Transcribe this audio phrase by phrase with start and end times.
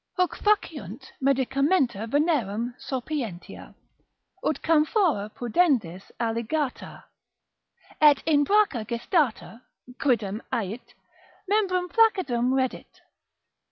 [0.17, 3.75] Huc faciunt medicamenta venerem sopientia,
[4.43, 7.03] ut camphora pudendis alligata,
[8.01, 9.61] et in bracha gestata
[9.99, 10.95] (quidam ait)
[11.47, 13.01] membrum flaccidum reddit.